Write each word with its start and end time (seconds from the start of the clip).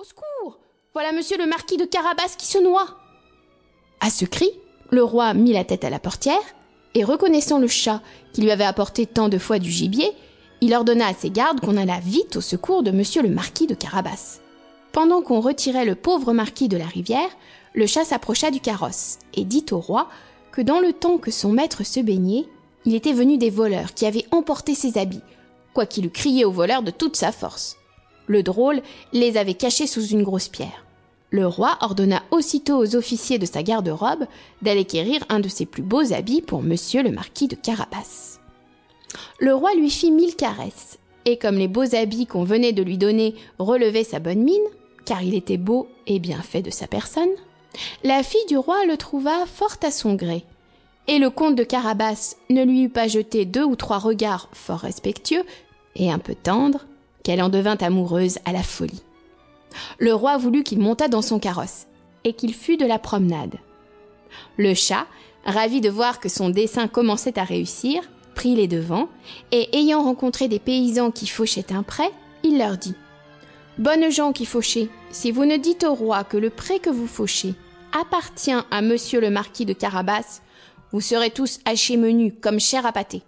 Au 0.00 0.04
secours 0.04 0.58
Voilà 0.94 1.12
monsieur 1.12 1.36
le 1.36 1.44
marquis 1.44 1.76
de 1.76 1.84
Carabas 1.84 2.34
qui 2.38 2.46
se 2.46 2.56
noie 2.56 2.86
À 4.00 4.08
ce 4.08 4.24
cri, 4.24 4.48
le 4.88 5.04
roi 5.04 5.34
mit 5.34 5.52
la 5.52 5.64
tête 5.64 5.84
à 5.84 5.90
la 5.90 5.98
portière, 5.98 6.40
et 6.94 7.04
reconnaissant 7.04 7.58
le 7.58 7.66
chat 7.66 8.00
qui 8.32 8.40
lui 8.40 8.50
avait 8.50 8.64
apporté 8.64 9.04
tant 9.04 9.28
de 9.28 9.36
fois 9.36 9.58
du 9.58 9.70
gibier, 9.70 10.10
il 10.62 10.74
ordonna 10.74 11.08
à 11.08 11.12
ses 11.12 11.28
gardes 11.28 11.60
qu'on 11.60 11.76
allât 11.76 12.00
vite 12.00 12.36
au 12.36 12.40
secours 12.40 12.82
de 12.82 12.92
monsieur 12.92 13.20
le 13.20 13.28
marquis 13.28 13.66
de 13.66 13.74
Carabas. 13.74 14.40
Pendant 14.92 15.20
qu'on 15.20 15.40
retirait 15.40 15.84
le 15.84 15.96
pauvre 15.96 16.32
marquis 16.32 16.68
de 16.68 16.78
la 16.78 16.86
rivière, 16.86 17.36
le 17.74 17.86
chat 17.86 18.06
s'approcha 18.06 18.50
du 18.50 18.60
carrosse 18.60 19.18
et 19.34 19.44
dit 19.44 19.66
au 19.70 19.80
roi 19.80 20.08
que 20.50 20.62
dans 20.62 20.80
le 20.80 20.94
temps 20.94 21.18
que 21.18 21.30
son 21.30 21.52
maître 21.52 21.84
se 21.84 22.00
baignait, 22.00 22.46
il 22.86 22.94
était 22.94 23.12
venu 23.12 23.36
des 23.36 23.50
voleurs 23.50 23.92
qui 23.92 24.06
avaient 24.06 24.26
emporté 24.30 24.74
ses 24.74 24.96
habits, 24.96 25.20
quoiqu'il 25.74 26.06
eût 26.06 26.10
crié 26.10 26.46
aux 26.46 26.52
voleurs 26.52 26.82
de 26.82 26.90
toute 26.90 27.16
sa 27.16 27.32
force. 27.32 27.76
Le 28.26 28.42
drôle 28.42 28.82
les 29.12 29.36
avait 29.36 29.54
cachés 29.54 29.86
sous 29.86 30.06
une 30.06 30.22
grosse 30.22 30.48
pierre. 30.48 30.84
Le 31.30 31.46
roi 31.46 31.78
ordonna 31.80 32.22
aussitôt 32.32 32.76
aux 32.76 32.96
officiers 32.96 33.38
de 33.38 33.46
sa 33.46 33.62
garde-robe 33.62 34.26
d'aller 34.62 34.84
quérir 34.84 35.24
un 35.28 35.38
de 35.38 35.48
ses 35.48 35.64
plus 35.64 35.82
beaux 35.82 36.12
habits 36.12 36.42
pour 36.42 36.62
monsieur 36.62 37.02
le 37.02 37.12
marquis 37.12 37.46
de 37.46 37.54
Carabas. 37.54 38.38
Le 39.38 39.54
roi 39.54 39.74
lui 39.74 39.90
fit 39.90 40.10
mille 40.10 40.34
caresses, 40.34 40.98
et 41.24 41.36
comme 41.36 41.56
les 41.56 41.68
beaux 41.68 41.94
habits 41.94 42.26
qu'on 42.26 42.44
venait 42.44 42.72
de 42.72 42.82
lui 42.82 42.98
donner 42.98 43.34
relevaient 43.58 44.04
sa 44.04 44.18
bonne 44.18 44.42
mine, 44.42 44.56
car 45.04 45.22
il 45.22 45.34
était 45.34 45.56
beau 45.56 45.88
et 46.06 46.18
bien 46.18 46.42
fait 46.42 46.62
de 46.62 46.70
sa 46.70 46.86
personne, 46.86 47.30
la 48.02 48.22
fille 48.22 48.46
du 48.48 48.56
roi 48.56 48.84
le 48.86 48.96
trouva 48.96 49.46
fort 49.46 49.76
à 49.82 49.90
son 49.90 50.14
gré, 50.14 50.44
et 51.06 51.18
le 51.18 51.30
comte 51.30 51.56
de 51.56 51.64
Carabas 51.64 52.36
ne 52.50 52.64
lui 52.64 52.82
eut 52.82 52.88
pas 52.88 53.08
jeté 53.08 53.44
deux 53.44 53.64
ou 53.64 53.76
trois 53.76 53.98
regards 53.98 54.48
fort 54.52 54.80
respectueux 54.80 55.44
et 55.96 56.10
un 56.10 56.18
peu 56.18 56.34
tendres, 56.34 56.86
qu'elle 57.22 57.42
en 57.42 57.48
devint 57.48 57.76
amoureuse 57.76 58.38
à 58.44 58.52
la 58.52 58.62
folie. 58.62 59.02
Le 59.98 60.14
roi 60.14 60.36
voulut 60.36 60.62
qu'il 60.62 60.80
montât 60.80 61.08
dans 61.08 61.22
son 61.22 61.38
carrosse, 61.38 61.86
et 62.24 62.32
qu'il 62.32 62.54
fût 62.54 62.76
de 62.76 62.86
la 62.86 62.98
promenade. 62.98 63.56
Le 64.56 64.74
chat, 64.74 65.06
ravi 65.44 65.80
de 65.80 65.90
voir 65.90 66.20
que 66.20 66.28
son 66.28 66.50
dessein 66.50 66.88
commençait 66.88 67.38
à 67.38 67.44
réussir, 67.44 68.02
prit 68.34 68.54
les 68.54 68.68
devants, 68.68 69.08
et 69.52 69.68
ayant 69.76 70.02
rencontré 70.02 70.48
des 70.48 70.58
paysans 70.58 71.10
qui 71.10 71.26
fauchaient 71.26 71.72
un 71.72 71.82
pré, 71.82 72.04
il 72.42 72.58
leur 72.58 72.76
dit 72.76 72.94
Bonnes 73.78 74.10
gens 74.10 74.32
qui 74.32 74.44
fauchez, 74.44 74.90
si 75.10 75.30
vous 75.30 75.44
ne 75.44 75.56
dites 75.56 75.84
au 75.84 75.94
roi 75.94 76.24
que 76.24 76.36
le 76.36 76.50
pré 76.50 76.80
que 76.80 76.90
vous 76.90 77.06
fauchez 77.06 77.54
appartient 77.98 78.52
à 78.70 78.82
monsieur 78.82 79.20
le 79.20 79.30
marquis 79.30 79.64
de 79.64 79.72
Carabas, 79.72 80.42
vous 80.92 81.00
serez 81.00 81.30
tous 81.30 81.60
hachés 81.64 81.96
menus 81.96 82.32
comme 82.40 82.60
chair 82.60 82.84
à 82.86 82.92
pâté. 82.92 83.22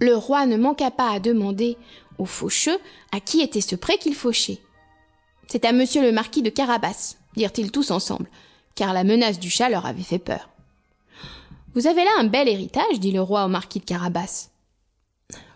Le 0.00 0.16
roi 0.16 0.46
ne 0.46 0.56
manqua 0.56 0.90
pas 0.90 1.10
à 1.10 1.20
demander 1.20 1.76
aux 2.18 2.26
faucheux 2.26 2.78
à 3.12 3.20
qui 3.20 3.40
était 3.42 3.60
ce 3.60 3.76
pré 3.76 3.98
qu'il 3.98 4.14
fauchait. 4.14 4.58
C'est 5.46 5.64
à 5.64 5.72
monsieur 5.72 6.02
le 6.02 6.12
marquis 6.12 6.42
de 6.42 6.50
Carabas, 6.50 7.16
dirent-ils 7.36 7.70
tous 7.70 7.90
ensemble, 7.90 8.28
car 8.74 8.92
la 8.92 9.04
menace 9.04 9.38
du 9.38 9.50
chat 9.50 9.68
leur 9.68 9.84
avait 9.84 10.02
fait 10.02 10.18
peur. 10.18 10.48
Vous 11.74 11.86
avez 11.86 12.02
là 12.02 12.10
un 12.18 12.24
bel 12.24 12.48
héritage, 12.48 12.98
dit 12.98 13.12
le 13.12 13.20
roi 13.20 13.44
au 13.44 13.48
marquis 13.48 13.80
de 13.80 13.84
Carabas. 13.84 14.48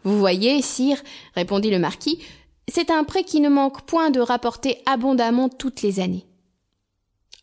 Vous 0.04 0.18
voyez, 0.18 0.60
sire, 0.62 1.02
répondit 1.34 1.70
le 1.70 1.78
marquis, 1.78 2.22
c'est 2.68 2.90
un 2.90 3.04
prêt 3.04 3.24
qui 3.24 3.40
ne 3.40 3.48
manque 3.48 3.82
point 3.82 4.10
de 4.10 4.20
rapporter 4.20 4.82
abondamment 4.86 5.48
toutes 5.48 5.82
les 5.82 6.00
années. 6.00 6.26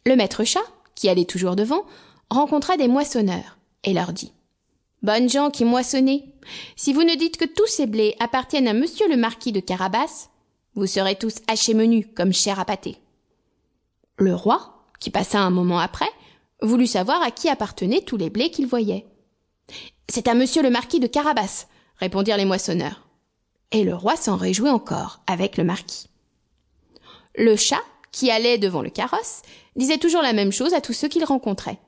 Le 0.05 0.15
maître 0.15 0.43
chat, 0.43 0.63
qui 0.95 1.09
allait 1.09 1.25
toujours 1.25 1.55
devant, 1.55 1.83
rencontra 2.29 2.77
des 2.77 2.87
moissonneurs, 2.87 3.57
et 3.83 3.93
leur 3.93 4.13
dit. 4.13 4.31
Bonnes 5.01 5.29
gens 5.29 5.49
qui 5.49 5.65
moissonnez, 5.65 6.25
si 6.75 6.93
vous 6.93 7.03
ne 7.03 7.15
dites 7.15 7.37
que 7.37 7.45
tous 7.45 7.65
ces 7.65 7.87
blés 7.87 8.15
appartiennent 8.19 8.67
à 8.67 8.73
monsieur 8.73 9.09
le 9.09 9.17
marquis 9.17 9.51
de 9.51 9.59
Carabas, 9.59 10.29
vous 10.75 10.85
serez 10.85 11.15
tous 11.15 11.37
hachés 11.47 11.73
menus 11.73 12.05
comme 12.15 12.33
chair 12.33 12.59
à 12.59 12.65
pâté. 12.65 12.97
Le 14.17 14.35
roi, 14.35 14.85
qui 14.99 15.09
passa 15.09 15.39
un 15.39 15.49
moment 15.49 15.79
après, 15.79 16.09
voulut 16.61 16.85
savoir 16.85 17.23
à 17.23 17.31
qui 17.31 17.49
appartenaient 17.49 18.01
tous 18.01 18.17
les 18.17 18.29
blés 18.29 18.51
qu'il 18.51 18.67
voyait. 18.67 19.07
C'est 20.07 20.27
à 20.27 20.35
monsieur 20.35 20.61
le 20.61 20.69
marquis 20.69 20.99
de 20.99 21.07
Carabas, 21.07 21.65
répondirent 21.97 22.37
les 22.37 22.45
moissonneurs. 22.45 23.07
Et 23.71 23.83
le 23.83 23.95
roi 23.95 24.15
s'en 24.15 24.35
réjouit 24.35 24.69
encore 24.69 25.21
avec 25.25 25.57
le 25.57 25.63
marquis. 25.63 26.09
Le 27.35 27.55
chat, 27.55 27.81
qui 28.11 28.29
allait 28.29 28.59
devant 28.59 28.81
le 28.83 28.89
carrosse, 28.91 29.41
disait 29.75 29.97
toujours 29.97 30.21
la 30.21 30.33
même 30.33 30.51
chose 30.51 30.73
à 30.75 30.81
tous 30.81 30.93
ceux 30.93 31.07
qu'il 31.07 31.23
rencontrait. 31.23 31.79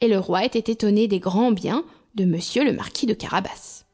Et 0.00 0.08
le 0.08 0.18
roi 0.18 0.44
était 0.44 0.70
étonné 0.70 1.08
des 1.08 1.18
grands 1.18 1.52
biens 1.52 1.84
de 2.14 2.24
monsieur 2.24 2.64
le 2.64 2.72
marquis 2.72 3.06
de 3.06 3.14
Carabas. 3.14 3.84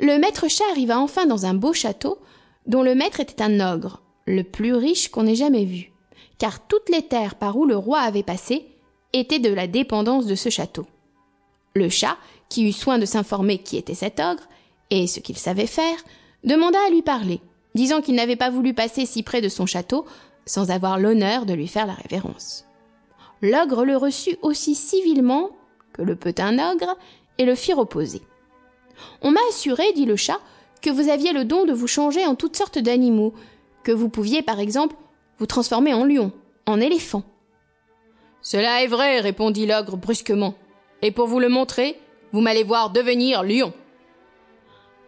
Le 0.00 0.18
maître 0.18 0.48
chat 0.48 0.64
arriva 0.70 0.98
enfin 0.98 1.26
dans 1.26 1.46
un 1.46 1.54
beau 1.54 1.72
château 1.72 2.18
dont 2.66 2.82
le 2.82 2.94
maître 2.94 3.20
était 3.20 3.42
un 3.42 3.60
ogre, 3.60 4.02
le 4.26 4.42
plus 4.42 4.74
riche 4.74 5.08
qu'on 5.08 5.26
ait 5.26 5.34
jamais 5.34 5.64
vu, 5.64 5.92
car 6.38 6.66
toutes 6.66 6.88
les 6.88 7.02
terres 7.02 7.36
par 7.36 7.56
où 7.56 7.66
le 7.66 7.76
roi 7.76 8.00
avait 8.00 8.22
passé 8.22 8.66
étaient 9.12 9.38
de 9.38 9.52
la 9.52 9.66
dépendance 9.66 10.26
de 10.26 10.34
ce 10.34 10.48
château. 10.48 10.86
Le 11.74 11.88
chat, 11.88 12.16
qui 12.48 12.68
eut 12.68 12.72
soin 12.72 12.98
de 12.98 13.06
s'informer 13.06 13.58
qui 13.58 13.76
était 13.76 13.94
cet 13.94 14.20
ogre, 14.20 14.48
et 14.90 15.06
ce 15.06 15.20
qu'il 15.20 15.36
savait 15.36 15.66
faire, 15.66 15.98
demanda 16.44 16.78
à 16.86 16.90
lui 16.90 17.02
parler, 17.02 17.40
disant 17.74 18.00
qu'il 18.00 18.14
n'avait 18.14 18.36
pas 18.36 18.50
voulu 18.50 18.74
passer 18.74 19.06
si 19.06 19.22
près 19.22 19.40
de 19.40 19.48
son 19.48 19.66
château 19.66 20.06
sans 20.46 20.70
avoir 20.70 20.98
l'honneur 20.98 21.44
de 21.44 21.54
lui 21.54 21.66
faire 21.66 21.86
la 21.86 21.94
révérence. 21.94 22.64
L'ogre 23.42 23.84
le 23.84 23.96
reçut 23.96 24.38
aussi 24.42 24.74
civilement 24.74 25.50
que 25.96 26.02
le 26.02 26.14
peut 26.14 26.34
un 26.38 26.58
ogre, 26.58 26.96
et 27.38 27.44
le 27.44 27.54
fit 27.54 27.72
reposer. 27.72 28.22
On 29.22 29.30
m'a 29.30 29.40
assuré, 29.48 29.92
dit 29.94 30.04
le 30.04 30.16
chat, 30.16 30.40
que 30.82 30.90
vous 30.90 31.08
aviez 31.08 31.32
le 31.32 31.44
don 31.44 31.64
de 31.64 31.72
vous 31.72 31.86
changer 31.86 32.26
en 32.26 32.34
toutes 32.34 32.56
sortes 32.56 32.78
d'animaux, 32.78 33.34
que 33.82 33.92
vous 33.92 34.08
pouviez, 34.08 34.42
par 34.42 34.60
exemple, 34.60 34.96
vous 35.38 35.46
transformer 35.46 35.94
en 35.94 36.04
lion, 36.04 36.32
en 36.66 36.80
éléphant. 36.80 37.22
Cela 38.42 38.82
est 38.82 38.86
vrai, 38.86 39.20
répondit 39.20 39.66
l'ogre 39.66 39.96
brusquement, 39.96 40.54
et 41.02 41.10
pour 41.10 41.26
vous 41.26 41.40
le 41.40 41.48
montrer, 41.48 41.98
vous 42.32 42.40
m'allez 42.40 42.64
voir 42.64 42.90
devenir 42.90 43.42
lion. 43.42 43.72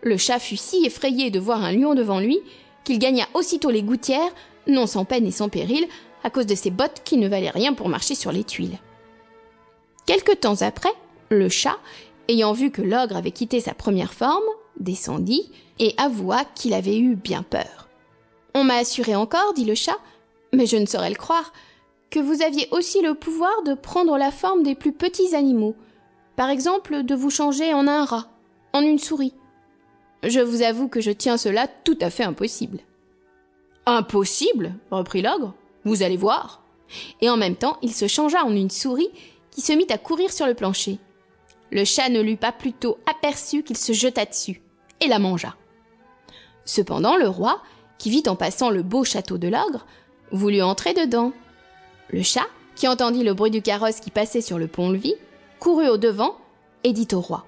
Le 0.02 0.16
chat 0.16 0.38
fut 0.38 0.56
si 0.56 0.84
effrayé 0.86 1.30
de 1.30 1.40
voir 1.40 1.62
un 1.62 1.72
lion 1.72 1.94
devant 1.94 2.20
lui 2.20 2.40
qu'il 2.84 2.98
gagna 2.98 3.26
aussitôt 3.34 3.70
les 3.70 3.82
gouttières, 3.82 4.32
non 4.66 4.86
sans 4.86 5.04
peine 5.04 5.26
et 5.26 5.32
sans 5.32 5.48
péril, 5.48 5.86
à 6.24 6.30
cause 6.30 6.46
de 6.46 6.54
ses 6.54 6.70
bottes 6.70 7.02
qui 7.04 7.16
ne 7.16 7.28
valaient 7.28 7.50
rien 7.50 7.74
pour 7.74 7.88
marcher 7.88 8.14
sur 8.14 8.32
les 8.32 8.44
tuiles. 8.44 8.78
Quelque 10.08 10.32
temps 10.32 10.62
après, 10.62 10.92
le 11.28 11.50
chat, 11.50 11.76
ayant 12.28 12.54
vu 12.54 12.70
que 12.70 12.80
l'ogre 12.80 13.18
avait 13.18 13.30
quitté 13.30 13.60
sa 13.60 13.74
première 13.74 14.14
forme, 14.14 14.42
descendit 14.80 15.52
et 15.78 15.92
avoua 15.98 16.46
qu'il 16.54 16.72
avait 16.72 16.98
eu 16.98 17.14
bien 17.14 17.42
peur. 17.42 17.90
On 18.54 18.64
m'a 18.64 18.76
assuré 18.76 19.14
encore, 19.14 19.52
dit 19.52 19.66
le 19.66 19.74
chat, 19.74 19.98
mais 20.54 20.64
je 20.64 20.78
ne 20.78 20.86
saurais 20.86 21.10
le 21.10 21.16
croire, 21.16 21.52
que 22.08 22.20
vous 22.20 22.40
aviez 22.40 22.68
aussi 22.70 23.02
le 23.02 23.12
pouvoir 23.12 23.62
de 23.64 23.74
prendre 23.74 24.16
la 24.16 24.30
forme 24.30 24.62
des 24.62 24.74
plus 24.74 24.92
petits 24.92 25.36
animaux, 25.36 25.76
par 26.36 26.48
exemple 26.48 27.02
de 27.02 27.14
vous 27.14 27.28
changer 27.28 27.74
en 27.74 27.86
un 27.86 28.06
rat, 28.06 28.28
en 28.72 28.80
une 28.80 28.98
souris, 28.98 29.34
je 30.22 30.40
vous 30.40 30.62
avoue 30.62 30.88
que 30.88 31.02
je 31.02 31.10
tiens 31.10 31.36
cela 31.36 31.68
tout 31.68 31.98
à 32.00 32.08
fait 32.08 32.24
impossible. 32.24 32.78
Impossible 33.84 34.74
reprit 34.90 35.20
l'ogre. 35.20 35.52
Vous 35.84 36.02
allez 36.02 36.16
voir. 36.16 36.62
Et 37.20 37.28
en 37.28 37.36
même 37.36 37.56
temps, 37.56 37.76
il 37.82 37.94
se 37.94 38.08
changea 38.08 38.42
en 38.42 38.54
une 38.54 38.70
souris 38.70 39.10
qui 39.58 39.64
se 39.64 39.72
mit 39.72 39.88
à 39.90 39.98
courir 39.98 40.32
sur 40.32 40.46
le 40.46 40.54
plancher. 40.54 41.00
Le 41.72 41.84
chat 41.84 42.10
ne 42.10 42.20
l'eut 42.20 42.36
pas 42.36 42.52
plutôt 42.52 42.96
aperçu 43.10 43.64
qu'il 43.64 43.76
se 43.76 43.92
jeta 43.92 44.24
dessus 44.24 44.62
et 45.00 45.08
la 45.08 45.18
mangea. 45.18 45.56
Cependant, 46.64 47.16
le 47.16 47.26
roi, 47.26 47.60
qui 47.98 48.08
vit 48.08 48.22
en 48.28 48.36
passant 48.36 48.70
le 48.70 48.84
beau 48.84 49.02
château 49.02 49.36
de 49.36 49.48
l'ogre, 49.48 49.84
voulut 50.30 50.62
entrer 50.62 50.94
dedans. 50.94 51.32
Le 52.10 52.22
chat, 52.22 52.46
qui 52.76 52.86
entendit 52.86 53.24
le 53.24 53.34
bruit 53.34 53.50
du 53.50 53.60
carrosse 53.60 53.98
qui 53.98 54.12
passait 54.12 54.42
sur 54.42 54.60
le 54.60 54.68
pont-levis, 54.68 55.16
courut 55.58 55.88
au 55.88 55.96
devant 55.96 56.36
et 56.84 56.92
dit 56.92 57.08
au 57.10 57.20
roi 57.20 57.44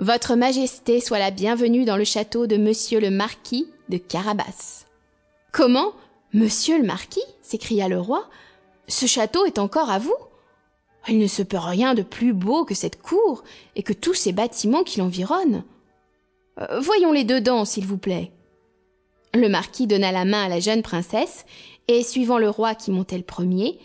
votre 0.00 0.34
Majesté 0.34 1.00
soit 1.00 1.20
la 1.20 1.30
bienvenue 1.30 1.84
dans 1.84 1.96
le 1.96 2.02
château 2.02 2.48
de 2.48 2.56
Monsieur 2.56 2.98
le 2.98 3.10
Marquis 3.10 3.68
de 3.88 3.98
Carabas. 3.98 4.86
Comment 5.52 5.92
Monsieur 6.32 6.76
le 6.76 6.84
Marquis? 6.84 7.22
s'écria 7.40 7.86
le 7.86 8.00
roi. 8.00 8.28
Ce 8.88 9.06
château 9.06 9.46
est 9.46 9.60
encore 9.60 9.90
à 9.90 10.00
vous? 10.00 10.16
Il 11.08 11.18
ne 11.18 11.26
se 11.26 11.42
peut 11.42 11.58
rien 11.58 11.94
de 11.94 12.02
plus 12.02 12.32
beau 12.32 12.64
que 12.64 12.74
cette 12.74 13.00
cour 13.00 13.44
et 13.76 13.82
que 13.82 13.92
tous 13.92 14.14
ces 14.14 14.32
bâtiments 14.32 14.84
qui 14.84 15.00
l'environnent. 15.00 15.64
Euh, 16.60 16.80
voyons-les 16.80 17.24
dedans, 17.24 17.64
s'il 17.64 17.86
vous 17.86 17.98
plaît. 17.98 18.32
Le 19.34 19.48
marquis 19.48 19.86
donna 19.86 20.12
la 20.12 20.24
main 20.24 20.44
à 20.44 20.48
la 20.48 20.60
jeune 20.60 20.82
princesse, 20.82 21.44
et 21.88 22.02
suivant 22.02 22.38
le 22.38 22.48
roi 22.48 22.74
qui 22.74 22.90
montait 22.90 23.18
le 23.18 23.24
premier, 23.24 23.78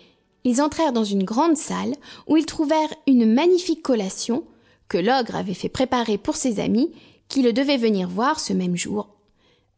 ils 0.43 0.61
entrèrent 0.61 0.93
dans 0.93 1.03
une 1.03 1.23
grande 1.23 1.57
salle 1.57 1.95
où 2.27 2.37
ils 2.37 2.45
trouvèrent 2.45 2.93
une 3.07 3.31
magnifique 3.31 3.81
collation, 3.81 4.45
que 4.87 4.97
l'ogre 4.97 5.35
avait 5.35 5.53
fait 5.53 5.69
préparer 5.69 6.17
pour 6.17 6.35
ses 6.35 6.59
amis, 6.59 6.91
qui 7.27 7.41
le 7.41 7.53
devaient 7.53 7.77
venir 7.77 8.07
voir 8.07 8.39
ce 8.39 8.53
même 8.53 8.75
jour, 8.75 9.15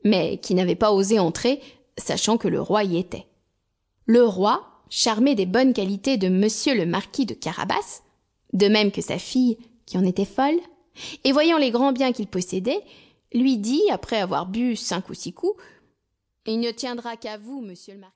mais 0.03 0.37
qui 0.37 0.53
n'avaient 0.53 0.75
pas 0.75 0.91
osé 0.91 1.19
entrer, 1.19 1.61
sachant 1.97 2.37
que 2.37 2.47
le 2.47 2.61
roi 2.61 2.83
y 2.83 2.97
était. 2.97 3.25
Le 4.05 4.23
roi, 4.23 4.70
charmé 4.91 5.33
des 5.33 5.47
bonnes 5.47 5.73
qualités 5.73 6.17
de 6.17 6.27
monsieur 6.27 6.75
le 6.75 6.85
marquis 6.85 7.25
de 7.25 7.33
Carabas, 7.33 8.03
de 8.53 8.67
même 8.67 8.91
que 8.91 9.01
sa 9.01 9.17
fille, 9.17 9.57
qui 9.87 9.97
en 9.97 10.03
était 10.03 10.25
folle, 10.25 10.59
et 11.23 11.31
voyant 11.31 11.57
les 11.57 11.71
grands 11.71 11.93
biens 11.93 12.11
qu'il 12.11 12.27
possédait, 12.27 12.81
lui 13.33 13.57
dit, 13.57 13.81
après 13.89 14.19
avoir 14.19 14.45
bu 14.45 14.75
cinq 14.75 15.09
ou 15.09 15.13
six 15.13 15.33
coups, 15.33 15.57
Il 16.45 16.59
ne 16.59 16.71
tiendra 16.71 17.17
qu'à 17.17 17.37
vous, 17.37 17.61
monsieur 17.61 17.93
le 17.93 17.99
marquis. 17.99 18.09